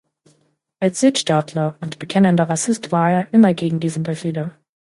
Als 0.79 0.99
Südstaatler 0.99 1.77
und 1.79 1.99
bekennender 1.99 2.49
Rassist 2.49 2.91
war 2.91 3.11
er 3.11 3.31
immer 3.31 3.53
gegen 3.53 3.79
diese 3.79 3.99
Befehle. 3.99 4.57